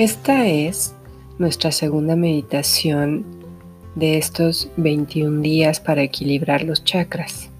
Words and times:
Esta 0.00 0.46
es 0.46 0.94
nuestra 1.38 1.72
segunda 1.72 2.16
meditación 2.16 3.22
de 3.96 4.16
estos 4.16 4.70
21 4.78 5.42
días 5.42 5.78
para 5.78 6.00
equilibrar 6.00 6.64
los 6.64 6.84
chakras. 6.84 7.50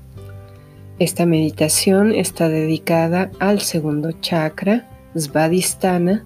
Esta 0.98 1.26
meditación 1.26 2.14
está 2.14 2.48
dedicada 2.48 3.30
al 3.40 3.60
segundo 3.60 4.12
chakra, 4.22 4.88
Svadhisthana, 5.14 6.24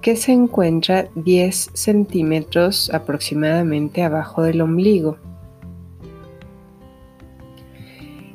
que 0.00 0.16
se 0.16 0.32
encuentra 0.32 1.06
10 1.14 1.70
centímetros 1.74 2.90
aproximadamente 2.92 4.02
abajo 4.02 4.42
del 4.42 4.62
ombligo. 4.62 5.16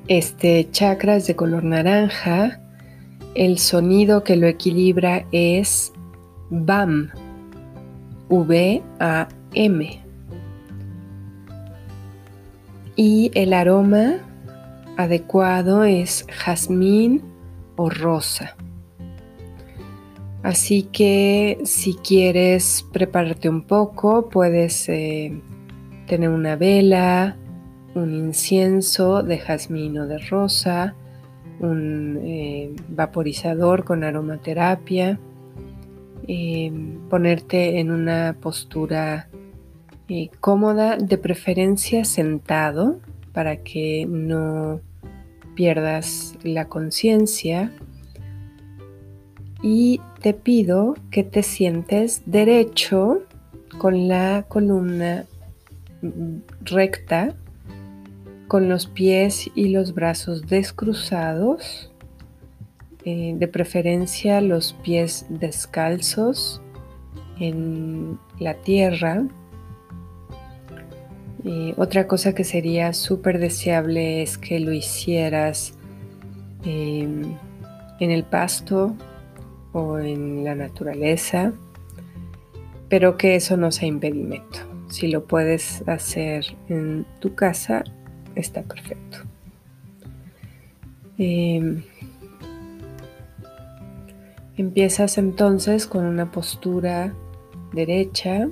Este 0.07 0.65
chakra 0.71 1.17
es 1.17 1.27
de 1.27 1.35
color 1.35 1.65
naranja. 1.65 2.61
El 3.35 3.57
sonido 3.57 4.23
que 4.23 4.37
lo 4.37 4.47
equilibra 4.47 5.25
es 5.33 5.91
BAM, 6.49 7.09
V-A-M. 8.29 10.03
Y 12.95 13.31
el 13.35 13.53
aroma 13.53 14.15
adecuado 14.97 15.83
es 15.83 16.25
jazmín 16.29 17.21
o 17.75 17.89
rosa. 17.89 18.55
Así 20.43 20.83
que 20.83 21.59
si 21.65 21.95
quieres 21.95 22.85
prepararte 22.93 23.49
un 23.49 23.63
poco, 23.63 24.29
puedes 24.29 24.87
eh, 24.89 25.41
tener 26.07 26.29
una 26.29 26.55
vela, 26.55 27.35
un 27.95 28.13
incienso 28.13 29.23
de 29.23 29.39
jazmín 29.39 29.97
o 29.99 30.07
de 30.07 30.19
rosa, 30.19 30.95
un 31.59 32.19
eh, 32.23 32.73
vaporizador 32.89 33.83
con 33.83 34.03
aromaterapia, 34.03 35.19
eh, 36.27 36.71
ponerte 37.09 37.79
en 37.79 37.91
una 37.91 38.35
postura 38.39 39.29
cómoda, 40.39 40.97
de 40.97 41.17
preferencia 41.17 42.05
sentado, 42.05 42.99
para 43.33 43.57
que 43.57 44.05
no 44.07 44.81
pierdas 45.55 46.35
la 46.43 46.69
conciencia. 46.69 47.71
Y 49.61 50.01
te 50.21 50.33
pido 50.33 50.95
que 51.11 51.23
te 51.23 51.43
sientes 51.43 52.21
derecho 52.25 53.23
con 53.77 54.07
la 54.07 54.45
columna 54.47 55.25
recta, 56.61 57.35
con 58.47 58.69
los 58.69 58.87
pies 58.87 59.49
y 59.55 59.69
los 59.69 59.93
brazos 59.93 60.47
descruzados, 60.47 61.91
eh, 63.09 63.35
de 63.37 63.47
preferencia 63.47 64.41
los 64.41 64.73
pies 64.83 65.27
descalzos 65.29 66.61
en 67.39 68.19
la 68.37 68.55
tierra. 68.55 69.23
Eh, 71.45 71.73
otra 71.77 72.05
cosa 72.05 72.35
que 72.35 72.43
sería 72.43 72.91
súper 72.91 73.39
deseable 73.39 74.21
es 74.23 74.37
que 74.37 74.59
lo 74.59 74.73
hicieras 74.73 75.77
em, 76.65 77.33
en 78.01 78.11
el 78.11 78.25
pasto 78.25 78.93
o 79.71 79.99
en 79.99 80.43
la 80.43 80.55
naturaleza, 80.55 81.53
pero 82.89 83.15
que 83.15 83.37
eso 83.37 83.55
no 83.55 83.71
sea 83.71 83.87
impedimento. 83.87 84.59
Si 84.89 85.07
lo 85.07 85.23
puedes 85.27 85.81
hacer 85.87 86.57
en 86.67 87.05
tu 87.21 87.35
casa, 87.35 87.85
está 88.35 88.63
perfecto. 88.63 89.19
Em, 91.17 91.83
empiezas 94.57 95.17
entonces 95.17 95.87
con 95.87 96.05
una 96.05 96.31
postura 96.31 97.13
derecha, 97.73 98.49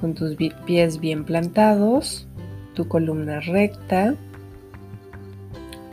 con 0.00 0.14
tus 0.14 0.36
pies 0.66 1.00
bien 1.00 1.24
plantados, 1.24 2.28
tu 2.74 2.88
columna 2.88 3.40
recta, 3.40 4.14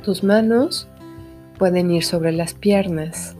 tus 0.04 0.24
manos 0.24 0.88
pueden 1.58 1.92
ir 1.92 2.04
sobre 2.04 2.32
las 2.34 2.54
piernas 2.54 3.38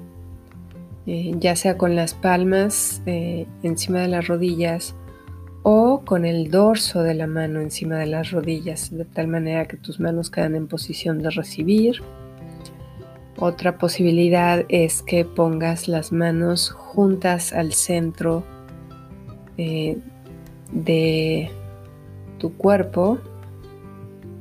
eh, 1.06 1.34
ya 1.38 1.58
sea 1.58 1.78
con 1.78 1.96
las 1.98 2.14
palmas 2.14 3.02
eh, 3.06 3.46
encima 3.62 4.00
de 4.00 4.08
las 4.08 4.28
rodillas 4.28 4.96
o 5.62 6.02
con 6.06 6.24
el 6.24 6.50
dorso 6.50 7.04
de 7.04 7.14
la 7.14 7.28
mano 7.28 7.60
encima 7.60 7.98
de 7.98 8.06
las 8.06 8.32
rodillas, 8.32 8.90
de 8.96 9.04
tal 9.04 9.28
manera 9.28 9.68
que 9.68 9.76
tus 9.76 10.00
manos 10.00 10.30
quedan 10.30 10.56
en 10.56 10.68
posición 10.68 11.20
de 11.20 11.30
recibir. 11.30 12.02
Otra 13.46 13.78
posibilidad 13.78 14.64
es 14.70 15.02
que 15.02 15.26
pongas 15.26 15.90
las 15.90 16.14
manos 16.14 16.72
juntas 16.72 17.52
al 17.52 17.74
centro 17.74 18.42
eh, 19.58 19.98
de 20.72 21.52
tu 22.38 22.54
cuerpo, 22.54 23.20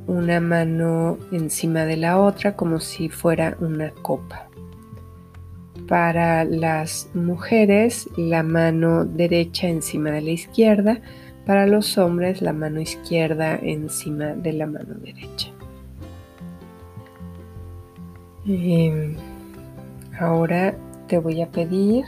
una 0.07 0.39
mano 0.39 1.19
encima 1.33 1.85
de 1.85 1.97
la 1.97 2.21
otra 2.21 2.55
como 2.55 2.79
si 2.79 3.09
fuera 3.09 3.57
una 3.59 3.91
copa. 3.91 4.47
Para 5.89 6.45
las 6.45 7.11
mujeres, 7.13 8.09
la 8.17 8.45
mano 8.45 9.05
derecha 9.05 9.67
encima 9.67 10.13
de 10.13 10.21
la 10.21 10.31
izquierda. 10.31 11.01
Para 11.45 11.67
los 11.67 11.99
hombres, 11.99 12.41
la 12.41 12.53
mano 12.53 12.81
izquierda 12.81 13.57
encima 13.61 14.27
de 14.27 14.53
la 14.53 14.69
mano 14.69 14.95
derecha. 14.95 15.53
Em, 18.45 19.15
ahora 20.19 20.75
te 21.07 21.19
voy 21.19 21.43
a 21.43 21.51
pedir 21.51 22.05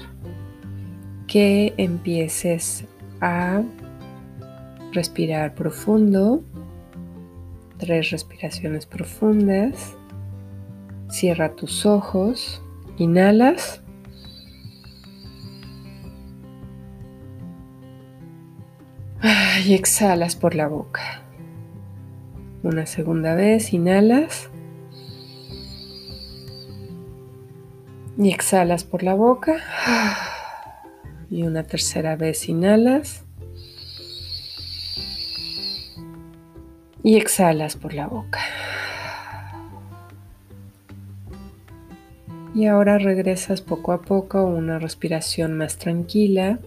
que 1.29 1.75
empieces 1.77 2.85
a 3.21 3.63
respirar 4.93 5.55
profundo. 5.55 6.43
Tres 7.79 8.11
respiraciones 8.11 8.87
profundas. 8.87 9.97
Cierra 11.09 11.55
tus 11.55 11.87
ojos. 11.87 12.61
Inhalas. 12.99 13.81
Y 19.65 19.73
exhalas 19.73 20.37
por 20.37 20.55
la 20.55 20.69
boca. 20.69 21.23
Una 22.63 22.85
segunda 22.85 23.35
vez, 23.35 23.73
inhalas. 23.73 24.51
Y 28.17 28.31
exhalas 28.31 28.85
por 28.85 29.03
la 29.03 29.15
boca. 29.15 29.57
Y 31.31 31.43
una 31.43 31.65
tercera 31.65 32.17
vez, 32.17 32.49
inhalas. 32.49 33.25
Y 37.03 37.17
exhalas 37.17 37.77
por 37.77 37.93
la 37.93 38.07
boca. 38.07 38.41
Y 42.55 42.67
ahora 42.67 42.99
regresas 42.99 43.61
poco 43.61 43.91
a 43.93 44.03
poco 44.03 44.39
a 44.39 44.45
una 44.45 44.79
respiración 44.79 45.57
más 45.57 45.77
tranquila, 45.77 46.61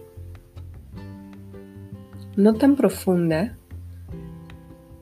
no 2.36 2.54
tan 2.54 2.76
profunda, 2.76 3.56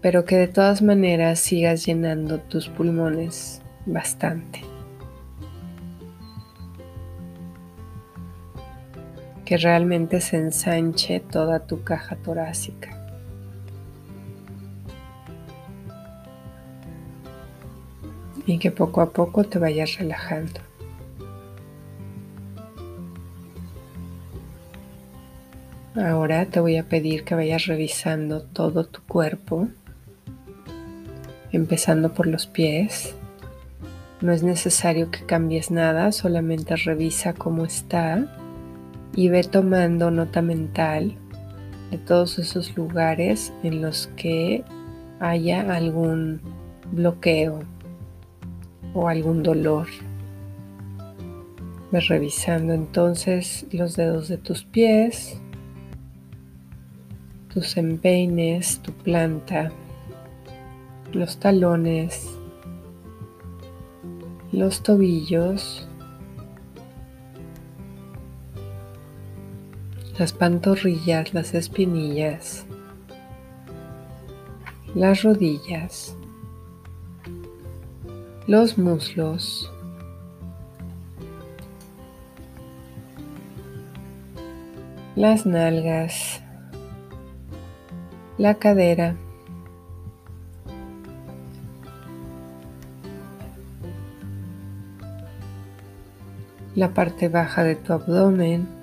pero 0.00 0.24
que 0.24 0.36
de 0.36 0.46
todas 0.46 0.82
maneras 0.82 1.40
sigas 1.40 1.84
llenando 1.84 2.38
tus 2.38 2.68
pulmones 2.68 3.62
bastante. 3.84 4.75
Que 9.46 9.56
realmente 9.56 10.20
se 10.20 10.36
ensanche 10.36 11.20
toda 11.20 11.60
tu 11.60 11.84
caja 11.84 12.16
torácica. 12.16 12.90
Y 18.44 18.58
que 18.58 18.72
poco 18.72 19.00
a 19.00 19.10
poco 19.10 19.44
te 19.44 19.58
vayas 19.58 19.96
relajando. 19.98 20.60
Ahora 25.94 26.44
te 26.46 26.60
voy 26.60 26.76
a 26.76 26.88
pedir 26.88 27.24
que 27.24 27.34
vayas 27.34 27.66
revisando 27.66 28.42
todo 28.42 28.84
tu 28.84 29.00
cuerpo, 29.02 29.68
empezando 31.52 32.12
por 32.12 32.26
los 32.26 32.46
pies. 32.46 33.14
No 34.20 34.32
es 34.32 34.42
necesario 34.42 35.10
que 35.10 35.24
cambies 35.24 35.70
nada, 35.70 36.10
solamente 36.10 36.74
revisa 36.76 37.32
cómo 37.32 37.64
está 37.64 38.26
y 39.16 39.30
ve 39.30 39.42
tomando 39.42 40.10
nota 40.10 40.42
mental 40.42 41.16
de 41.90 41.98
todos 41.98 42.38
esos 42.38 42.76
lugares 42.76 43.52
en 43.62 43.80
los 43.80 44.08
que 44.16 44.62
haya 45.20 45.74
algún 45.74 46.40
bloqueo 46.92 47.60
o 48.94 49.08
algún 49.08 49.42
dolor. 49.42 49.86
Ve 51.90 52.00
revisando 52.00 52.74
entonces 52.74 53.66
los 53.72 53.96
dedos 53.96 54.28
de 54.28 54.36
tus 54.36 54.64
pies, 54.64 55.40
tus 57.52 57.78
empeines, 57.78 58.80
tu 58.80 58.92
planta, 58.92 59.72
los 61.12 61.38
talones, 61.38 62.28
los 64.52 64.82
tobillos, 64.82 65.85
las 70.18 70.32
pantorrillas, 70.32 71.34
las 71.34 71.52
espinillas, 71.52 72.64
las 74.94 75.22
rodillas, 75.22 76.16
los 78.46 78.78
muslos, 78.78 79.70
las 85.16 85.44
nalgas, 85.44 86.40
la 88.38 88.54
cadera, 88.54 89.16
la 96.74 96.94
parte 96.94 97.28
baja 97.28 97.64
de 97.64 97.76
tu 97.76 97.92
abdomen, 97.92 98.75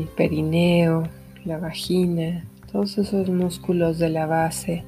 el 0.00 0.08
perineo, 0.08 1.04
la 1.44 1.58
vagina, 1.58 2.44
todos 2.70 2.98
esos 2.98 3.30
músculos 3.30 3.98
de 3.98 4.10
la 4.10 4.26
base. 4.26 4.84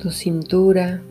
Tu 0.00 0.10
cintura. 0.10 1.02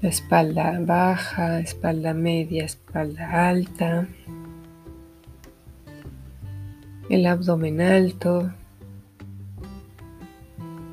La 0.00 0.10
espalda 0.10 0.78
baja, 0.80 1.58
espalda 1.58 2.14
media, 2.14 2.64
espalda 2.64 3.48
alta. 3.48 4.08
El 7.10 7.26
abdomen 7.26 7.80
alto 7.80 8.52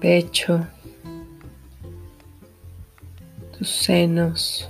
pecho, 0.05 0.67
tus 3.57 3.67
senos. 3.67 4.69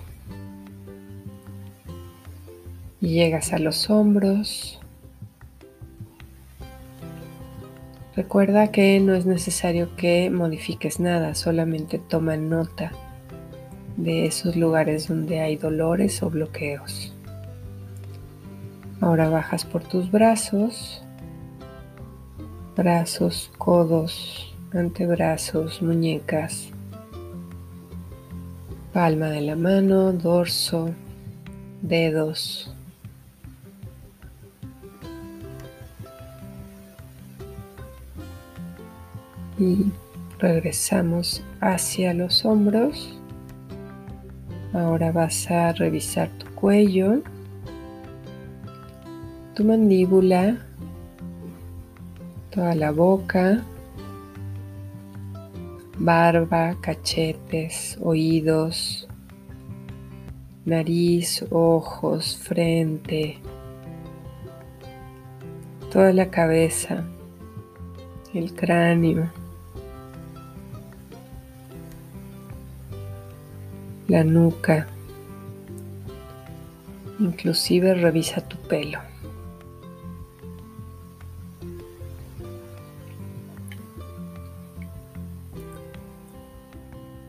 Y 3.02 3.10
llegas 3.10 3.52
a 3.52 3.60
los 3.60 3.90
hombros. 3.90 4.80
Recuerda 8.16 8.72
que 8.72 8.98
no 9.02 9.14
es 9.14 9.26
necesario 9.26 9.94
que 9.98 10.30
modifiques 10.30 11.02
nada, 11.02 11.36
solamente 11.36 12.00
toma 12.00 12.38
nota 12.38 12.94
de 13.98 14.28
esos 14.28 14.56
lugares 14.56 15.10
donde 15.10 15.42
hay 15.42 15.58
dolores 15.58 16.24
o 16.24 16.30
bloqueos. 16.30 17.14
Ahora 19.02 19.28
bajas 19.28 19.66
por 19.66 19.84
tus 19.84 20.10
brazos, 20.10 21.04
brazos, 22.78 23.52
codos, 23.58 24.55
antebrazos, 24.76 25.82
muñecas, 25.82 26.70
palma 28.92 29.28
de 29.28 29.42
la 29.42 29.56
mano, 29.56 30.12
dorso, 30.12 30.90
dedos. 31.82 32.74
Y 39.58 39.92
regresamos 40.40 41.42
hacia 41.62 42.14
los 42.14 42.44
hombros. 42.44 43.18
Ahora 44.74 45.14
vas 45.14 45.50
a 45.50 45.72
revisar 45.72 46.30
tu 46.38 46.54
cuello, 46.54 47.22
tu 49.54 49.64
mandíbula, 49.64 50.58
toda 52.50 52.76
la 52.76 52.92
boca, 52.92 53.64
barba, 56.06 56.78
cachetes, 56.82 57.98
oídos, 58.00 59.08
nariz, 60.64 61.44
ojos, 61.50 62.38
frente, 62.38 63.40
toda 65.92 66.14
la 66.14 66.30
cabeza, 66.30 67.04
el 68.36 68.54
cráneo, 68.54 69.32
la 74.08 74.24
nuca, 74.24 74.88
inclusive 77.20 77.96
revisa 77.96 78.42
tu 78.42 78.58
pelo. 78.58 79.15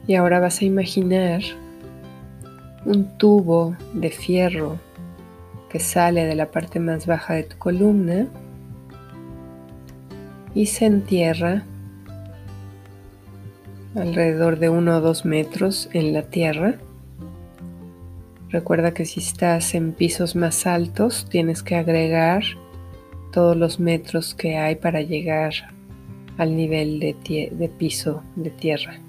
Y 0.06 0.14
ahora 0.14 0.40
vas 0.40 0.60
a 0.60 0.64
imaginar 0.64 1.42
un 2.84 3.18
tubo 3.18 3.76
de 3.92 4.10
fierro 4.10 4.78
que 5.68 5.80
sale 5.80 6.24
de 6.24 6.36
la 6.36 6.50
parte 6.50 6.78
más 6.78 7.06
baja 7.06 7.34
de 7.34 7.42
tu 7.42 7.58
columna 7.58 8.28
y 10.54 10.66
se 10.66 10.86
entierra 10.86 11.64
alrededor 13.96 14.58
de 14.58 14.68
uno 14.68 14.96
o 14.96 15.00
dos 15.00 15.24
metros 15.24 15.88
en 15.92 16.12
la 16.12 16.22
tierra. 16.22 16.76
Recuerda 18.50 18.94
que 18.94 19.04
si 19.04 19.20
estás 19.20 19.74
en 19.74 19.92
pisos 19.92 20.36
más 20.36 20.66
altos 20.66 21.26
tienes 21.28 21.62
que 21.62 21.74
agregar 21.74 22.42
todos 23.32 23.56
los 23.56 23.80
metros 23.80 24.34
que 24.34 24.56
hay 24.56 24.76
para 24.76 25.02
llegar 25.02 25.52
al 26.38 26.56
nivel 26.56 27.00
de, 27.00 27.50
de 27.52 27.68
piso 27.68 28.22
de 28.36 28.50
tierra. 28.50 29.00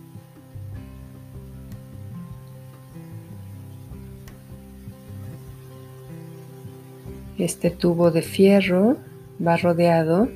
Este 7.38 7.70
tubo 7.70 8.10
de 8.10 8.24
fierro 8.24 8.98
va 9.46 9.58
rodeado 9.58 10.28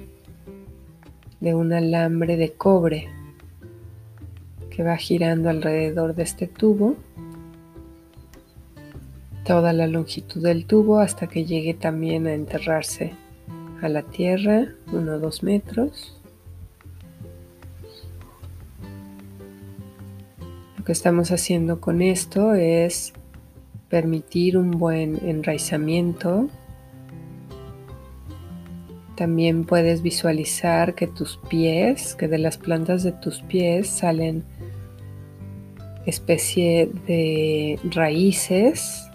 de 1.40 1.56
un 1.56 1.74
alambre 1.74 2.38
de 2.38 2.54
cobre 2.54 3.10
que 4.70 4.84
va 4.84 4.96
girando 4.98 5.50
alrededor 5.50 6.14
de 6.14 6.24
este 6.24 6.46
tubo 6.46 6.96
toda 9.44 9.74
la 9.74 9.88
longitud 9.88 10.44
del 10.44 10.66
tubo 10.66 11.00
hasta 11.00 11.28
que 11.28 11.44
llegue 11.46 11.74
también 11.74 12.28
a 12.28 12.34
enterrarse 12.34 13.14
a 13.82 13.90
la 13.90 14.04
tierra, 14.04 14.68
uno 14.94 15.14
o 15.14 15.20
dos 15.20 15.42
metros. 15.42 16.22
Lo 20.78 20.86
que 20.86 20.92
estamos 20.92 21.32
haciendo 21.32 21.82
con 21.82 22.04
esto 22.04 22.54
es 22.54 23.14
permitir 23.90 24.58
un 24.58 24.72
buen 24.72 25.18
enraizamiento 25.28 26.48
también 29.22 29.66
puedes 29.66 30.02
visualizar 30.02 30.96
que 30.96 31.06
tus 31.06 31.38
pies, 31.48 32.16
que 32.16 32.28
de 32.28 32.40
las 32.40 32.58
plantas 32.58 33.04
de 33.04 33.12
tus 33.12 33.44
pies 33.44 33.88
salen 33.88 34.44
especie 36.08 36.90
de 37.06 37.80
raíces 37.84 39.08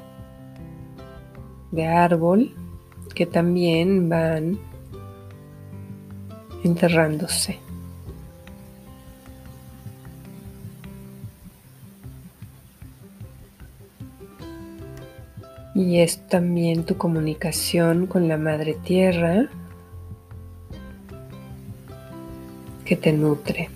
de 1.73 1.89
árbol 1.89 2.55
que 3.17 3.27
también 3.27 4.09
van 4.09 4.61
enterrándose. 6.63 7.59
Y 15.75 15.99
es 15.99 16.25
también 16.29 16.85
tu 16.85 16.97
comunicación 16.97 18.07
con 18.07 18.29
la 18.29 18.37
madre 18.37 18.75
tierra, 18.85 19.51
que 22.87 22.97
te 22.97 23.13
nutre. 23.13 23.69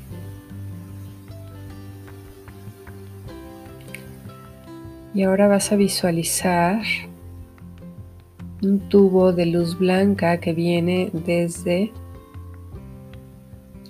Y 5.13 5.25
ahora 5.25 5.49
vas 5.49 5.73
a 5.73 5.77
visualizar 5.77 6.81
un 8.63 8.79
tubo 8.89 9.33
de 9.33 9.47
luz 9.47 9.79
blanca 9.79 10.39
que 10.39 10.53
viene 10.53 11.11
desde 11.13 11.93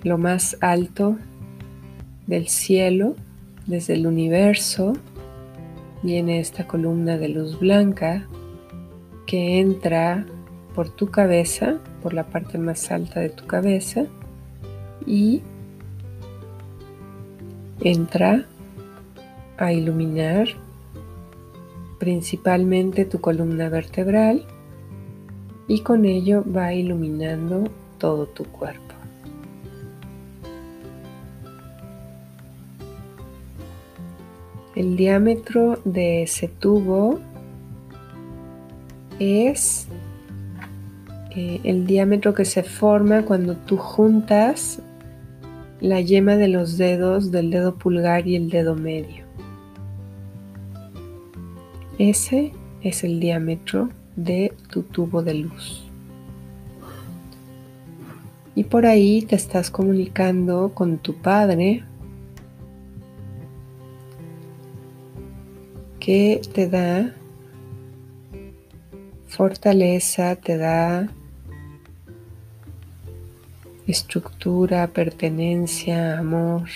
lo 0.03 0.17
más 0.17 0.57
alto 0.61 1.19
del 2.27 2.49
cielo, 2.49 3.15
desde 3.67 3.95
el 3.95 4.07
universo. 4.07 4.95
Viene 6.03 6.41
esta 6.41 6.67
columna 6.67 7.19
de 7.19 7.29
luz 7.29 7.61
blanca 7.61 8.27
que 9.27 9.61
entra 9.61 10.25
por 10.75 10.89
tu 10.89 11.11
cabeza, 11.11 11.79
por 12.03 12.15
la 12.15 12.25
parte 12.25 12.57
más 12.57 12.91
alta 12.91 13.21
de 13.21 13.29
tu 13.29 13.47
cabeza 13.47 14.07
y 15.07 15.43
entra 17.81 18.47
a 19.57 19.73
iluminar 19.73 20.49
principalmente 21.99 23.05
tu 23.05 23.21
columna 23.21 23.69
vertebral 23.69 24.45
y 25.69 25.81
con 25.81 26.05
ello 26.05 26.43
va 26.45 26.73
iluminando 26.73 27.65
todo 27.99 28.27
tu 28.27 28.45
cuerpo. 28.45 28.95
El 34.75 34.97
diámetro 34.97 35.79
de 35.85 36.23
ese 36.23 36.49
tubo 36.49 37.21
es 39.19 39.87
eh, 41.37 41.61
el 41.65 41.87
diámetro 41.87 42.33
que 42.33 42.47
se 42.47 42.63
forma 42.63 43.23
cuando 43.23 43.57
tú 43.57 43.77
juntas 43.77 44.81
la 45.81 46.01
yema 46.01 46.37
de 46.37 46.49
los 46.49 46.77
dedos 46.77 47.31
del 47.31 47.51
dedo 47.51 47.75
pulgar 47.77 48.27
y 48.27 48.37
el 48.37 48.51
dedo 48.51 48.75
medio. 48.75 49.25
Ese 51.99 52.53
es 52.83 53.05
el 53.05 53.21
diámetro 53.21 53.91
de 54.17 54.53
tu 54.71 54.83
tubo 54.83 55.23
de 55.23 55.35
luz. 55.35 55.85
Y 58.55 58.65
por 58.65 58.85
ahí 58.85 59.23
te 59.23 59.37
estás 59.37 59.71
comunicando 59.71 60.73
con 60.75 60.99
tu 60.99 61.15
Padre 61.15 61.85
que 65.99 66.41
te 66.53 66.69
da 66.69 67.15
fortaleza, 69.29 70.37
te 70.37 70.57
da 70.57 71.09
estructura, 73.91 74.87
pertenencia, 74.89 76.19
amor. 76.19 76.69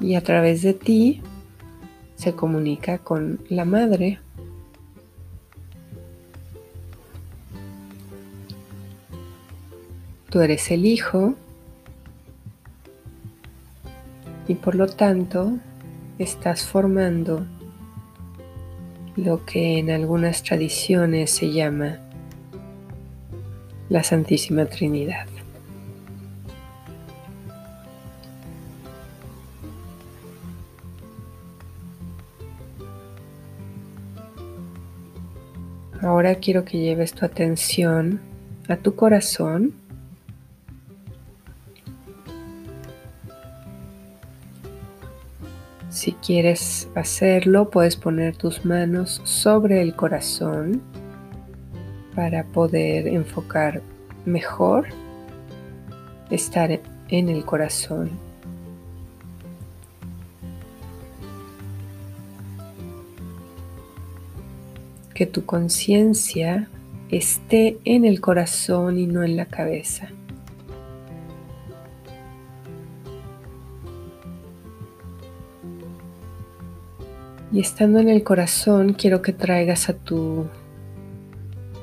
Y 0.00 0.14
a 0.14 0.22
través 0.22 0.62
de 0.62 0.74
ti 0.74 1.22
se 2.16 2.32
comunica 2.34 2.98
con 2.98 3.40
la 3.48 3.64
madre. 3.64 4.18
Tú 10.30 10.40
eres 10.40 10.70
el 10.70 10.84
hijo 10.84 11.34
y 14.48 14.54
por 14.54 14.74
lo 14.74 14.86
tanto 14.86 15.56
estás 16.18 16.64
formando 16.64 17.46
lo 19.16 19.46
que 19.46 19.78
en 19.78 19.90
algunas 19.90 20.42
tradiciones 20.42 21.30
se 21.30 21.52
llama 21.52 22.00
la 23.88 24.02
Santísima 24.02 24.66
Trinidad. 24.66 25.26
Ahora 36.02 36.36
quiero 36.36 36.64
que 36.64 36.78
lleves 36.78 37.14
tu 37.14 37.24
atención 37.24 38.20
a 38.68 38.76
tu 38.76 38.94
corazón. 38.94 39.74
Si 45.88 46.12
quieres 46.12 46.88
hacerlo, 46.94 47.70
puedes 47.70 47.96
poner 47.96 48.36
tus 48.36 48.64
manos 48.64 49.20
sobre 49.24 49.80
el 49.80 49.96
corazón 49.96 50.82
para 52.16 52.44
poder 52.44 53.06
enfocar 53.06 53.82
mejor, 54.24 54.86
estar 56.30 56.80
en 57.08 57.28
el 57.28 57.44
corazón. 57.44 58.10
Que 65.12 65.26
tu 65.26 65.44
conciencia 65.44 66.68
esté 67.10 67.78
en 67.84 68.06
el 68.06 68.22
corazón 68.22 68.98
y 68.98 69.06
no 69.06 69.22
en 69.22 69.36
la 69.36 69.44
cabeza. 69.44 70.08
Y 77.52 77.60
estando 77.60 78.00
en 78.00 78.08
el 78.08 78.24
corazón, 78.24 78.94
quiero 78.94 79.20
que 79.20 79.32
traigas 79.32 79.90
a 79.90 79.94
tu 79.94 80.46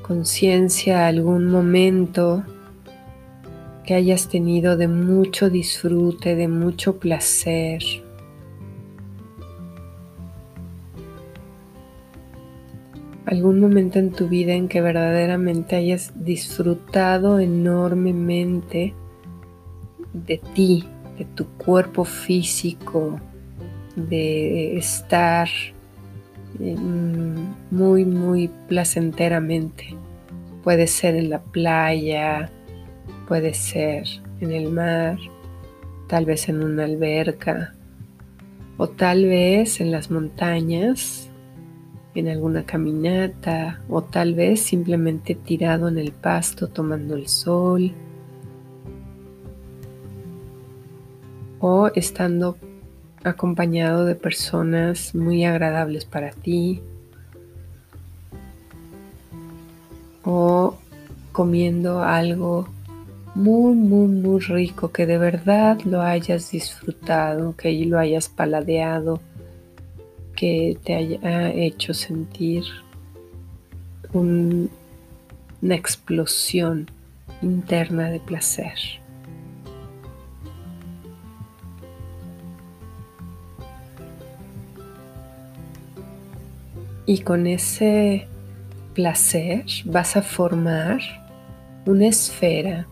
conciencia 0.04 1.08
algún 1.08 1.48
momento 1.48 2.44
que 3.84 3.96
hayas 3.96 4.30
tenido 4.30 4.78
de 4.78 4.88
mucho 4.88 5.50
disfrute, 5.50 6.36
de 6.36 6.48
mucho 6.48 7.00
placer. 7.00 7.82
Algún 13.26 13.60
momento 13.60 14.00
en 14.00 14.12
tu 14.12 14.28
vida 14.28 14.54
en 14.54 14.68
que 14.68 14.82
verdaderamente 14.82 15.76
hayas 15.76 16.14
disfrutado 16.24 17.40
enormemente 17.40 18.94
de 20.14 20.38
ti, 20.54 20.84
de 21.18 21.26
tu 21.26 21.48
cuerpo 21.58 22.04
físico, 22.04 23.20
de 23.96 24.78
estar 24.78 25.48
muy, 26.60 28.06
muy 28.06 28.50
placenteramente. 28.68 29.96
Puede 30.64 30.88
ser 30.88 31.16
en 31.16 31.30
la 31.30 31.42
playa, 31.42 32.50
puede 33.28 33.54
ser 33.54 34.06
en 34.40 34.52
el 34.52 34.72
mar, 34.72 35.18
tal 36.08 36.26
vez 36.26 36.50
en 36.50 36.64
una 36.64 36.86
alberca 36.86 37.74
o 38.78 38.88
tal 38.88 39.26
vez 39.26 39.82
en 39.82 39.92
las 39.92 40.10
montañas, 40.10 41.30
en 42.16 42.28
alguna 42.28 42.66
caminata 42.66 43.82
o 43.90 44.04
tal 44.04 44.36
vez 44.36 44.62
simplemente 44.62 45.36
tirado 45.36 45.88
en 45.88 45.98
el 45.98 46.12
pasto 46.12 46.68
tomando 46.68 47.16
el 47.16 47.28
sol 47.28 47.92
o 51.60 51.90
estando 51.96 52.58
acompañado 53.24 54.06
de 54.06 54.16
personas 54.16 55.16
muy 55.16 55.46
agradables 55.46 56.06
para 56.06 56.32
ti 56.32 56.82
o 60.24 60.76
comiendo 61.32 62.04
algo 62.04 62.68
muy, 63.36 63.74
muy, 63.74 64.08
muy 64.08 64.40
rico, 64.42 64.92
que 64.92 65.06
de 65.06 65.18
verdad 65.18 65.82
lo 65.86 66.02
hayas 66.02 66.52
disfrutado, 66.52 67.56
que 67.56 67.74
lo 67.86 67.98
hayas 67.98 68.30
paladeado, 68.30 69.20
que 70.36 70.78
te 70.84 70.96
haya 70.96 71.52
hecho 71.52 71.94
sentir 71.94 72.64
una 74.14 74.70
explosión 75.62 76.90
interna 77.42 78.10
de 78.12 78.20
placer. 78.20 79.03
Y 87.06 87.20
con 87.22 87.48
ese 87.48 88.28
placer 88.94 89.66
vas 89.86 90.16
a 90.16 90.22
formar 90.22 91.00
una 91.86 92.08
esfera. 92.08 92.88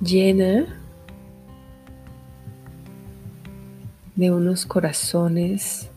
Llena 0.00 0.66
de 4.16 4.30
unos 4.30 4.66
corazones 4.66 5.88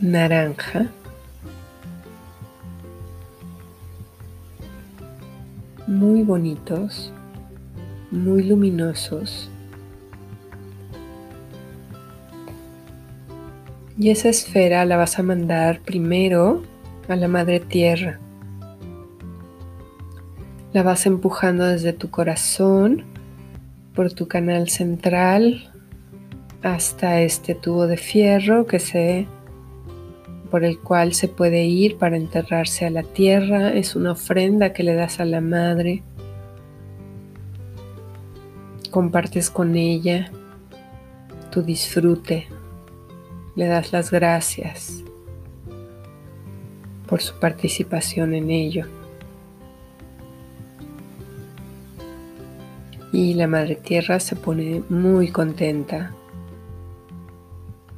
naranja. 0.00 0.90
Muy 5.86 6.22
bonitos, 6.22 7.12
muy 8.12 8.44
luminosos 8.44 9.50
Y 13.98 14.10
esa 14.10 14.30
esfera 14.30 14.84
la 14.84 14.96
vas 14.96 15.18
a 15.18 15.22
mandar 15.22 15.80
primero 15.80 16.62
a 17.08 17.16
la 17.16 17.28
madre 17.28 17.60
tierra. 17.60 18.18
La 20.72 20.82
vas 20.82 21.04
empujando 21.04 21.66
desde 21.66 21.92
tu 21.92 22.10
corazón 22.10 23.04
por 23.94 24.12
tu 24.12 24.26
canal 24.26 24.70
central 24.70 25.70
hasta 26.62 27.20
este 27.20 27.54
tubo 27.54 27.86
de 27.86 27.98
fierro 27.98 28.66
que 28.66 28.78
se 28.78 29.26
por 30.50 30.64
el 30.64 30.78
cual 30.80 31.14
se 31.14 31.28
puede 31.28 31.64
ir 31.64 31.96
para 31.96 32.16
enterrarse 32.16 32.86
a 32.86 32.90
la 32.90 33.02
tierra. 33.02 33.72
Es 33.72 33.94
una 33.94 34.12
ofrenda 34.12 34.72
que 34.72 34.82
le 34.82 34.94
das 34.94 35.20
a 35.20 35.24
la 35.24 35.40
madre. 35.40 36.02
Compartes 38.92 39.48
con 39.48 39.74
ella 39.74 40.30
tu 41.50 41.62
disfrute 41.62 42.46
le 43.56 43.66
das 43.66 43.90
las 43.90 44.10
gracias 44.10 45.02
por 47.06 47.22
su 47.22 47.34
participación 47.40 48.34
en 48.34 48.50
ello. 48.50 48.84
Y 53.14 53.32
la 53.32 53.46
Madre 53.46 53.76
Tierra 53.76 54.20
se 54.20 54.36
pone 54.36 54.82
muy 54.90 55.28
contenta 55.30 56.12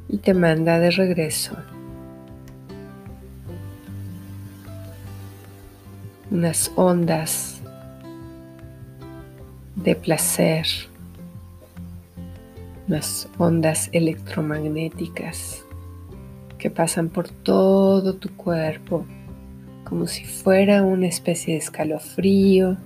y 0.07 0.19
te 0.19 0.33
manda 0.33 0.79
de 0.79 0.91
regreso 0.91 1.57
unas 6.31 6.71
ondas 6.77 7.54
de 9.85 9.95
placer, 9.95 10.65
unas 12.87 13.29
ondas 13.37 13.89
electromagnéticas 13.93 15.63
que 16.57 16.71
pasan 16.71 17.09
por 17.09 17.29
todo 17.29 18.15
tu 18.15 18.35
cuerpo 18.35 19.05
como 19.83 20.07
si 20.07 20.25
fuera 20.25 20.81
una 20.81 21.05
especie 21.05 21.53
de 21.53 21.59
escalofrío 21.59 22.77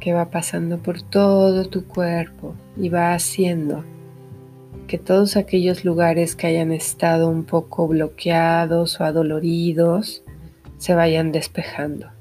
que 0.00 0.14
va 0.14 0.30
pasando 0.30 0.78
por 0.78 1.02
todo 1.02 1.66
tu 1.66 1.86
cuerpo 1.86 2.54
y 2.78 2.88
va 2.88 3.12
haciendo 3.12 3.84
que 4.86 4.96
todos 4.96 5.36
aquellos 5.36 5.84
lugares 5.84 6.34
que 6.34 6.46
hayan 6.46 6.72
estado 6.72 7.28
un 7.28 7.44
poco 7.44 7.86
bloqueados 7.88 9.00
o 9.00 9.04
adoloridos 9.04 10.22
se 10.78 10.94
vayan 10.94 11.30
despejando. 11.30 12.13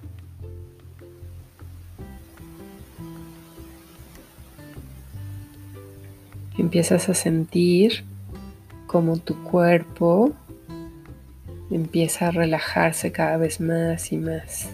Empiezas 6.57 7.09
a 7.09 7.13
sentir 7.13 8.03
como 8.87 9.17
tu 9.17 9.41
cuerpo 9.43 10.33
empieza 11.75 12.27
a 12.27 12.31
relajarse 12.31 13.11
cada 13.11 13.37
vez 13.37 13.59
más 13.59 14.11
y 14.11 14.17
más. 14.17 14.69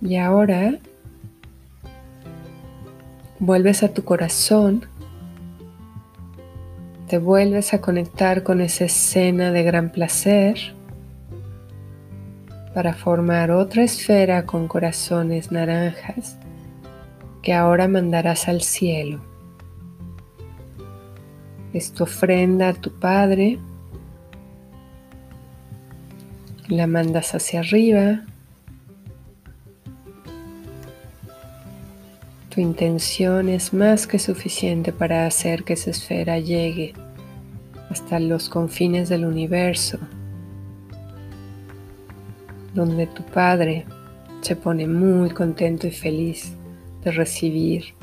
Y 0.00 0.16
ahora 0.16 0.78
vuelves 3.38 3.82
a 3.82 3.92
tu 3.92 4.04
corazón, 4.04 4.86
te 7.08 7.18
vuelves 7.18 7.74
a 7.74 7.80
conectar 7.80 8.42
con 8.42 8.60
esa 8.60 8.84
escena 8.84 9.52
de 9.52 9.62
gran 9.62 9.90
placer 9.90 10.74
para 12.74 12.94
formar 12.94 13.50
otra 13.50 13.84
esfera 13.84 14.46
con 14.46 14.66
corazones 14.66 15.52
naranjas 15.52 16.36
que 17.42 17.52
ahora 17.52 17.88
mandarás 17.88 18.48
al 18.48 18.62
cielo. 18.62 19.20
Es 21.72 21.92
tu 21.92 22.04
ofrenda 22.04 22.68
a 22.68 22.74
tu 22.74 22.92
Padre. 22.92 23.58
La 26.68 26.86
mandas 26.86 27.34
hacia 27.34 27.60
arriba. 27.60 28.24
Tu 32.50 32.60
intención 32.60 33.48
es 33.48 33.72
más 33.72 34.06
que 34.06 34.18
suficiente 34.18 34.92
para 34.92 35.26
hacer 35.26 35.64
que 35.64 35.72
esa 35.72 35.90
esfera 35.90 36.38
llegue 36.38 36.92
hasta 37.90 38.20
los 38.20 38.48
confines 38.48 39.08
del 39.08 39.24
universo, 39.24 39.98
donde 42.74 43.06
tu 43.06 43.22
Padre 43.22 43.86
se 44.42 44.54
pone 44.54 44.86
muy 44.86 45.30
contento 45.30 45.86
y 45.86 45.90
feliz 45.92 46.54
de 47.04 47.12
recibir 47.12 47.94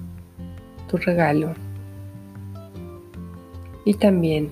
tu 0.90 0.98
regalo. 0.98 1.54
Y 3.86 3.94
también 3.94 4.50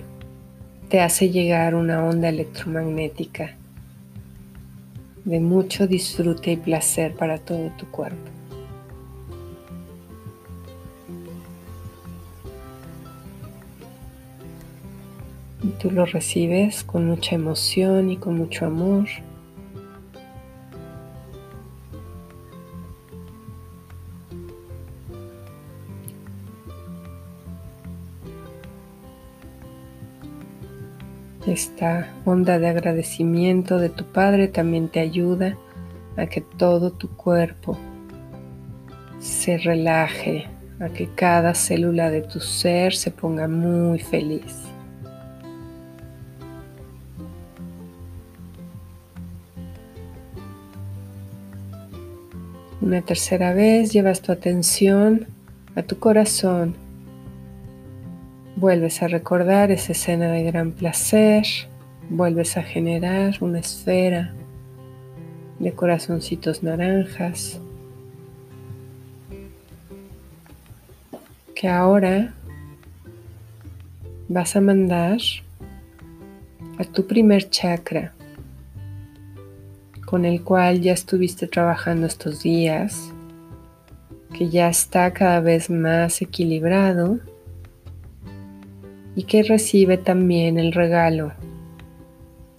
te 0.88 1.00
hace 1.00 1.30
llegar 1.30 1.74
una 1.74 2.02
onda 2.04 2.28
electromagnética 2.28 3.58
de 5.28 5.40
mucho 5.40 5.86
disfrute 5.86 6.52
y 6.52 6.56
placer 6.56 7.14
para 7.14 7.36
todo 7.36 7.70
tu 7.76 7.86
cuerpo. 7.90 8.16
Y 15.62 15.68
tú 15.80 15.90
lo 15.90 16.06
recibes 16.06 16.82
con 16.82 17.06
mucha 17.06 17.34
emoción 17.34 18.10
y 18.10 18.16
con 18.16 18.38
mucho 18.38 18.64
amor. 18.64 19.06
Esta 31.48 32.06
onda 32.26 32.58
de 32.58 32.68
agradecimiento 32.68 33.78
de 33.78 33.88
tu 33.88 34.04
Padre 34.04 34.48
también 34.48 34.88
te 34.88 35.00
ayuda 35.00 35.56
a 36.18 36.26
que 36.26 36.42
todo 36.42 36.90
tu 36.90 37.08
cuerpo 37.16 37.78
se 39.18 39.56
relaje, 39.56 40.46
a 40.78 40.90
que 40.90 41.08
cada 41.14 41.54
célula 41.54 42.10
de 42.10 42.20
tu 42.20 42.38
ser 42.38 42.94
se 42.94 43.10
ponga 43.10 43.48
muy 43.48 43.98
feliz. 43.98 44.58
Una 52.82 53.00
tercera 53.00 53.54
vez 53.54 53.90
llevas 53.94 54.20
tu 54.20 54.32
atención 54.32 55.26
a 55.76 55.82
tu 55.82 55.98
corazón 55.98 56.87
Vuelves 58.60 59.04
a 59.04 59.06
recordar 59.06 59.70
esa 59.70 59.92
escena 59.92 60.32
de 60.32 60.42
gran 60.42 60.72
placer, 60.72 61.46
vuelves 62.10 62.56
a 62.56 62.62
generar 62.64 63.36
una 63.40 63.60
esfera 63.60 64.34
de 65.60 65.72
corazoncitos 65.74 66.64
naranjas 66.64 67.60
que 71.54 71.68
ahora 71.68 72.34
vas 74.28 74.56
a 74.56 74.60
mandar 74.60 75.20
a 76.78 76.84
tu 76.84 77.06
primer 77.06 77.48
chakra 77.50 78.12
con 80.04 80.24
el 80.24 80.42
cual 80.42 80.80
ya 80.80 80.94
estuviste 80.94 81.46
trabajando 81.46 82.08
estos 82.08 82.42
días, 82.42 83.12
que 84.36 84.48
ya 84.48 84.68
está 84.68 85.12
cada 85.12 85.38
vez 85.38 85.70
más 85.70 86.20
equilibrado 86.22 87.20
y 89.18 89.24
que 89.24 89.42
recibe 89.42 89.98
también 89.98 90.60
el 90.60 90.70
regalo 90.70 91.32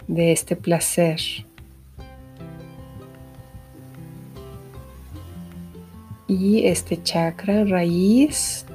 de 0.08 0.30
este 0.30 0.56
placer. 0.56 1.18
Y 6.28 6.66
este 6.66 7.02
chakra 7.02 7.64
raíz 7.64 8.66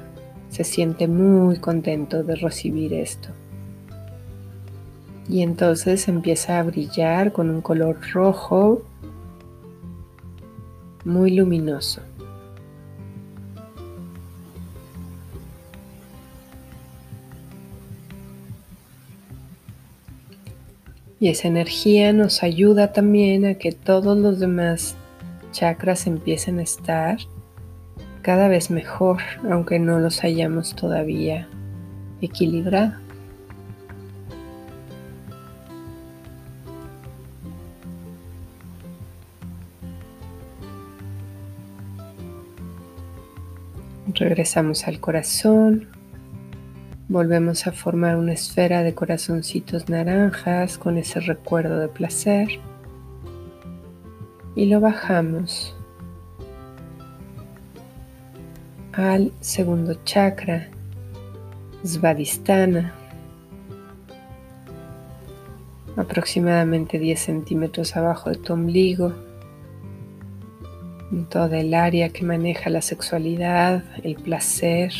se 0.48 0.64
siente 0.64 1.06
muy 1.06 1.58
contento 1.58 2.24
de 2.24 2.34
recibir 2.34 2.92
esto. 2.92 3.28
Y 5.28 5.42
entonces 5.42 6.08
empieza 6.08 6.58
a 6.58 6.64
brillar 6.64 7.30
con 7.30 7.50
un 7.50 7.60
color 7.60 8.00
rojo 8.12 8.82
muy 11.04 11.30
luminoso. 11.36 12.02
Y 21.26 21.30
esa 21.30 21.48
energía 21.48 22.12
nos 22.12 22.44
ayuda 22.44 22.92
también 22.92 23.46
a 23.46 23.54
que 23.54 23.72
todos 23.72 24.16
los 24.16 24.38
demás 24.38 24.94
chakras 25.50 26.06
empiecen 26.06 26.60
a 26.60 26.62
estar 26.62 27.18
cada 28.22 28.46
vez 28.46 28.70
mejor, 28.70 29.22
aunque 29.50 29.80
no 29.80 29.98
los 29.98 30.22
hayamos 30.22 30.76
todavía 30.76 31.48
equilibrado. 32.20 32.92
Regresamos 44.14 44.86
al 44.86 45.00
corazón. 45.00 45.95
Volvemos 47.08 47.68
a 47.68 47.72
formar 47.72 48.16
una 48.16 48.32
esfera 48.32 48.82
de 48.82 48.92
corazoncitos 48.92 49.88
naranjas 49.88 50.76
con 50.76 50.98
ese 50.98 51.20
recuerdo 51.20 51.78
de 51.78 51.86
placer. 51.86 52.48
Y 54.56 54.66
lo 54.66 54.80
bajamos 54.80 55.76
al 58.92 59.30
segundo 59.40 59.94
chakra, 60.04 60.68
Svadhisthana, 61.84 62.92
aproximadamente 65.96 66.98
10 66.98 67.20
centímetros 67.20 67.96
abajo 67.96 68.30
de 68.30 68.36
tu 68.36 68.52
ombligo, 68.52 69.12
en 71.12 71.26
toda 71.26 71.60
el 71.60 71.72
área 71.72 72.08
que 72.08 72.24
maneja 72.24 72.68
la 72.68 72.82
sexualidad, 72.82 73.84
el 74.02 74.16
placer, 74.16 74.92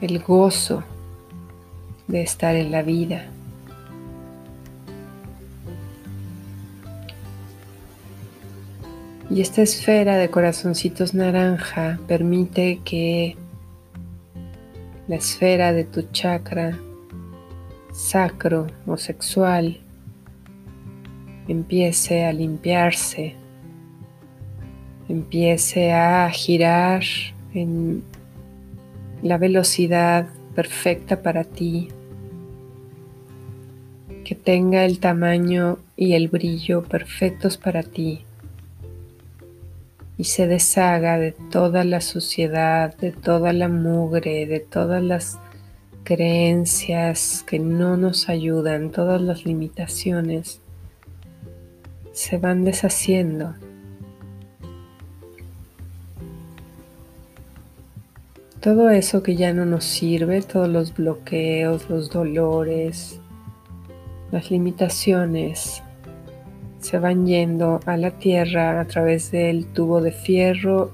el 0.00 0.18
gozo 0.20 0.82
de 2.08 2.22
estar 2.22 2.56
en 2.56 2.70
la 2.70 2.82
vida. 2.82 3.26
Y 9.30 9.40
esta 9.40 9.62
esfera 9.62 10.16
de 10.16 10.28
corazoncitos 10.28 11.14
naranja 11.14 12.00
permite 12.08 12.80
que 12.84 13.36
la 15.06 15.16
esfera 15.16 15.72
de 15.72 15.84
tu 15.84 16.02
chakra 16.10 16.76
sacro 17.92 18.66
o 18.86 18.96
sexual 18.96 19.80
empiece 21.46 22.24
a 22.24 22.32
limpiarse, 22.32 23.34
empiece 25.08 25.92
a 25.92 26.28
girar 26.30 27.02
en 27.54 28.02
la 29.22 29.38
velocidad 29.38 30.28
perfecta 30.54 31.22
para 31.22 31.44
ti, 31.44 31.88
que 34.24 34.34
tenga 34.34 34.84
el 34.84 34.98
tamaño 35.00 35.78
y 35.96 36.14
el 36.14 36.28
brillo 36.28 36.82
perfectos 36.82 37.56
para 37.56 37.82
ti 37.82 38.24
y 40.20 40.24
se 40.24 40.46
deshaga 40.46 41.18
de 41.18 41.32
toda 41.32 41.82
la 41.82 42.02
suciedad, 42.02 42.94
de 42.98 43.10
toda 43.10 43.54
la 43.54 43.68
mugre, 43.68 44.44
de 44.44 44.60
todas 44.60 45.02
las 45.02 45.38
creencias 46.04 47.42
que 47.46 47.58
no 47.58 47.96
nos 47.96 48.28
ayudan, 48.28 48.90
todas 48.90 49.22
las 49.22 49.46
limitaciones, 49.46 50.60
se 52.12 52.36
van 52.36 52.64
deshaciendo. 52.66 53.54
Todo 58.60 58.90
eso 58.90 59.22
que 59.22 59.36
ya 59.36 59.54
no 59.54 59.64
nos 59.64 59.86
sirve, 59.86 60.42
todos 60.42 60.68
los 60.68 60.94
bloqueos, 60.94 61.88
los 61.88 62.10
dolores, 62.10 63.18
las 64.30 64.50
limitaciones, 64.50 65.82
se 66.78 66.98
van 66.98 67.24
yendo 67.24 67.80
a 67.86 67.96
la 67.96 68.10
tierra 68.10 68.78
a 68.78 68.84
través 68.84 69.30
del 69.30 69.64
tubo 69.66 70.02
de 70.02 70.12
fierro, 70.12 70.92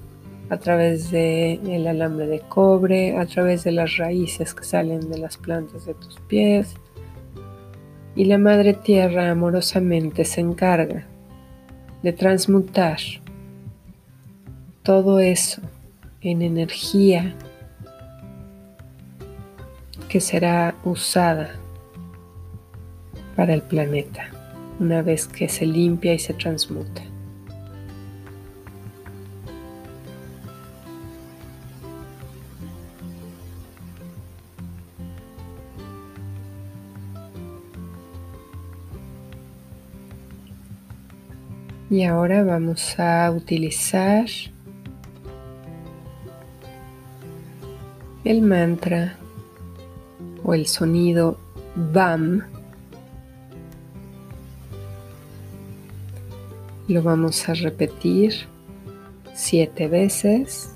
a 0.49 0.59
través 0.59 1.11
del 1.11 1.89
alambre 1.89 2.29
de 2.29 2.39
cobre, 2.39 3.19
a 3.19 3.27
través 3.27 3.65
de 3.65 3.73
las 3.73 3.97
raíces 3.97 4.55
que 4.55 4.63
salen 4.63 5.11
de 5.11 5.19
las 5.19 5.37
plantas 5.37 5.87
de 5.87 5.95
tus 5.95 6.21
pies. 6.29 6.73
Y 8.15 8.27
la 8.27 8.39
madre 8.39 8.75
tierra 8.75 9.29
amorosamente 9.29 10.25
se 10.25 10.41
encarga 10.41 11.05
de 12.05 12.13
transmutar 12.13 12.99
todo 14.85 15.19
eso 15.19 15.63
en 16.21 16.43
energía 16.43 17.35
que 20.09 20.21
será 20.21 20.75
usada 20.85 21.55
para 23.35 23.55
el 23.55 23.63
planeta 23.63 24.31
una 24.79 25.03
vez 25.03 25.27
que 25.27 25.49
se 25.49 25.67
limpia 25.67 26.15
y 26.15 26.19
se 26.19 26.35
transmuta. 26.35 27.03
Y 41.89 42.03
ahora 42.03 42.43
vamos 42.43 42.99
a 42.99 43.31
utilizar 43.31 44.27
el 48.25 48.43
mantra 48.43 49.17
o 50.47 50.55
el 50.55 50.67
sonido 50.67 51.37
BAM 51.93 52.45
Lo 56.89 57.03
vamos 57.03 57.49
a 57.49 57.55
repetir 57.55 58.33
siete 59.35 59.89
veces. 59.89 60.71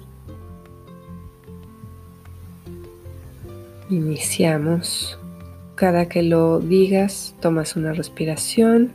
Iniciamos. 3.89 5.17
Cada 5.77 6.09
que 6.09 6.25
lo 6.25 6.59
digas, 6.59 7.35
tomas 7.41 7.77
una 7.77 7.93
respiración. 7.93 8.91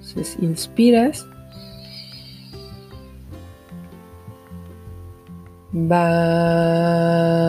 Entonces, 0.00 0.36
inspiras. 0.40 1.24
Va. 5.72 7.39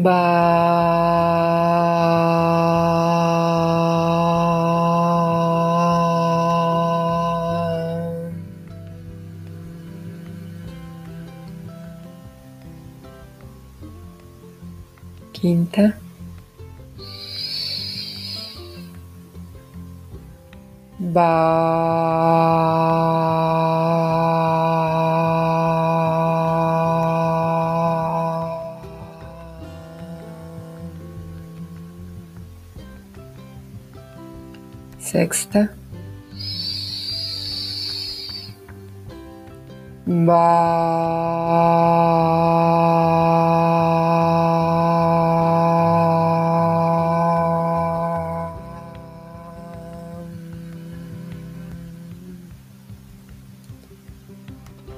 Va. 0.00 1.91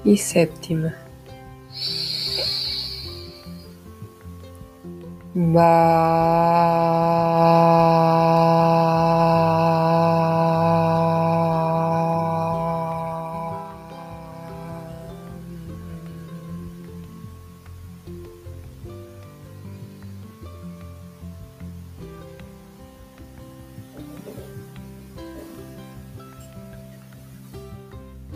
E 0.04 0.16
séptima. 0.18 0.94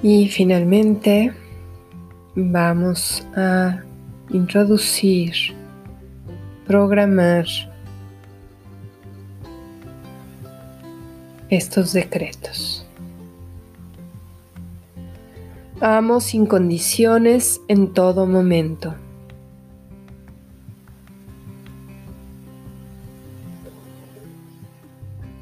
Y 0.02 0.28
finalmente 0.28 1.34
vamos 2.44 3.26
a 3.34 3.82
introducir, 4.30 5.32
programar 6.66 7.46
estos 11.50 11.92
decretos. 11.92 12.86
Amo 15.80 16.20
sin 16.20 16.46
condiciones 16.46 17.60
en 17.68 17.92
todo 17.92 18.26
momento. 18.26 18.94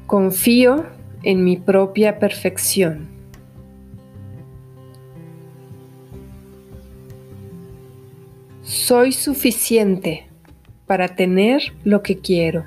Confío 0.05 0.85
en 1.23 1.43
mi 1.43 1.57
propia 1.57 2.17
perfección. 2.17 3.16
Soy 8.87 9.11
suficiente 9.11 10.29
para 10.85 11.09
tener 11.09 11.73
lo 11.83 12.01
que 12.01 12.19
quiero. 12.19 12.63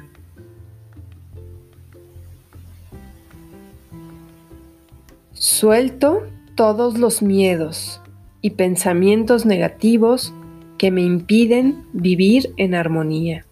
Suelto 5.32 6.24
todos 6.56 6.98
los 6.98 7.22
miedos 7.22 8.02
y 8.42 8.50
pensamientos 8.50 9.46
negativos 9.46 10.34
que 10.76 10.90
me 10.90 11.00
impiden 11.00 11.86
vivir 11.94 12.52
en 12.58 12.74
armonía. 12.74 13.46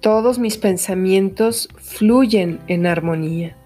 Todos 0.00 0.40
mis 0.40 0.58
pensamientos 0.58 1.68
fluyen 1.78 2.58
en 2.66 2.88
armonía. 2.88 3.61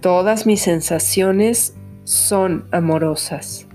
Todas 0.00 0.46
mis 0.46 0.62
sensaciones 0.62 1.76
son 2.04 2.66
amorosas. 2.72 3.66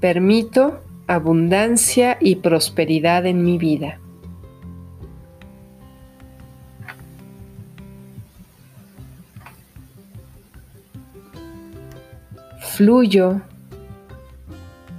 Permito 0.00 0.80
abundancia 1.06 2.16
y 2.18 2.36
prosperidad 2.36 3.26
en 3.26 3.44
mi 3.44 3.58
vida. 3.58 4.00
Fluyo 12.60 13.42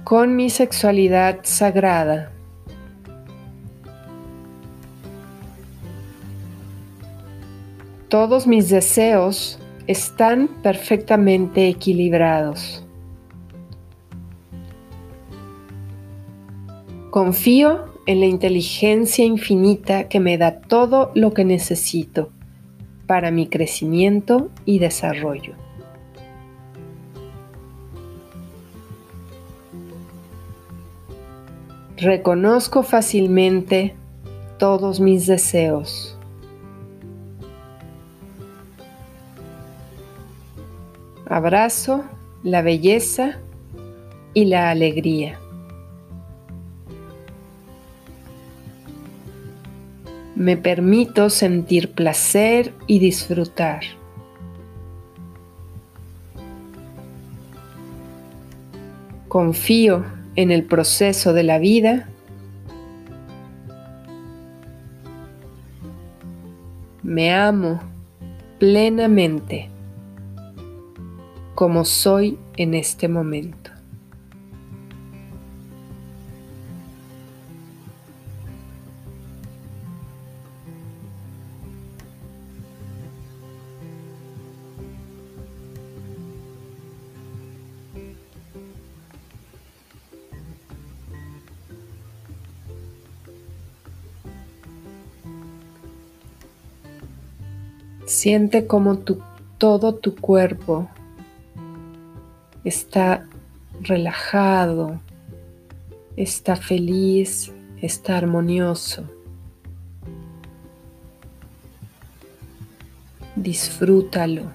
con 0.04 0.36
mi 0.36 0.48
sexualidad 0.48 1.40
sagrada. 1.42 2.35
Todos 8.18 8.46
mis 8.46 8.70
deseos 8.70 9.58
están 9.86 10.48
perfectamente 10.62 11.68
equilibrados. 11.68 12.82
Confío 17.10 17.92
en 18.06 18.20
la 18.20 18.24
inteligencia 18.24 19.22
infinita 19.22 20.08
que 20.08 20.18
me 20.18 20.38
da 20.38 20.62
todo 20.62 21.12
lo 21.14 21.34
que 21.34 21.44
necesito 21.44 22.30
para 23.06 23.30
mi 23.30 23.48
crecimiento 23.48 24.48
y 24.64 24.78
desarrollo. 24.78 25.52
Reconozco 31.98 32.82
fácilmente 32.82 33.94
todos 34.58 35.00
mis 35.00 35.26
deseos. 35.26 36.15
Abrazo 41.28 42.04
la 42.44 42.62
belleza 42.62 43.38
y 44.32 44.44
la 44.44 44.70
alegría. 44.70 45.40
Me 50.36 50.56
permito 50.56 51.28
sentir 51.28 51.90
placer 51.92 52.72
y 52.86 53.00
disfrutar. 53.00 53.80
Confío 59.26 60.04
en 60.36 60.52
el 60.52 60.62
proceso 60.62 61.32
de 61.32 61.42
la 61.42 61.58
vida. 61.58 62.08
Me 67.02 67.34
amo 67.34 67.80
plenamente 68.60 69.70
como 71.56 71.86
soy 71.86 72.38
en 72.58 72.74
este 72.74 73.08
momento. 73.08 73.70
Siente 98.04 98.66
como 98.66 98.98
todo 99.58 99.94
tu 99.94 100.14
cuerpo 100.16 100.90
está 102.66 103.24
relajado, 103.80 105.00
está 106.16 106.56
feliz, 106.56 107.52
está 107.80 108.16
armonioso. 108.16 109.04
Disfrútalo. 113.36 114.50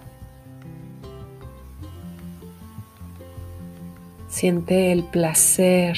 Siente 4.28 4.92
el 4.92 5.04
placer 5.06 5.98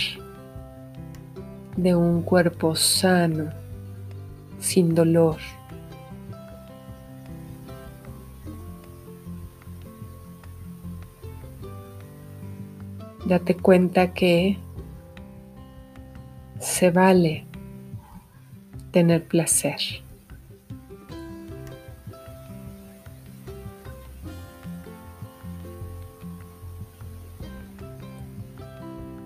de 1.75 1.95
un 1.95 2.21
cuerpo 2.21 2.75
sano, 2.75 3.49
sin 4.59 4.93
dolor. 4.93 5.37
Date 13.25 13.55
cuenta 13.55 14.13
que 14.13 14.57
se 16.59 16.91
vale 16.91 17.45
tener 18.91 19.23
placer. 19.23 19.79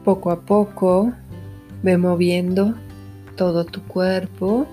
Poco 0.03 0.31
a 0.31 0.39
poco 0.39 1.11
ve 1.83 1.97
moviendo 1.97 2.75
todo 3.35 3.65
tu 3.65 3.83
cuerpo, 3.83 4.65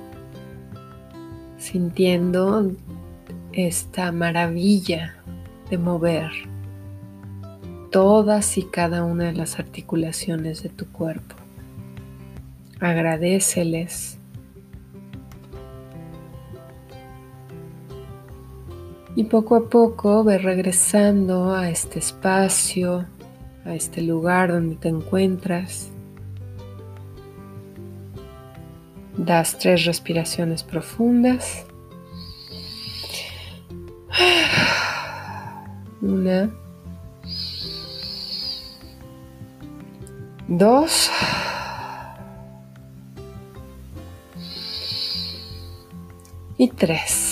sintiendo 1.58 2.70
esta 3.52 4.12
maravilla 4.12 5.16
de 5.70 5.78
mover 5.78 6.54
todas 7.94 8.59
y 8.59 8.64
cada 8.64 9.04
una 9.04 9.26
de 9.26 9.35
las 9.35 9.61
articulaciones 9.61 10.64
de 10.64 10.68
tu 10.68 10.90
cuerpo. 10.90 11.37
Agradeceles. 12.80 14.18
Y 19.14 19.22
poco 19.22 19.54
a 19.54 19.68
poco 19.68 20.24
ve 20.24 20.38
regresando 20.38 21.54
a 21.54 21.70
este 21.70 22.00
espacio, 22.00 23.07
a 23.64 23.76
este 23.76 24.02
lugar 24.02 24.50
donde 24.50 24.74
te 24.74 24.88
encuentras. 24.88 25.92
Das 29.16 29.57
tres 29.57 29.85
respiraciones 29.85 30.64
profundas. 30.64 31.64
Una. 36.02 36.63
Dos, 40.59 41.11
y 46.57 46.69
tres. 46.69 47.23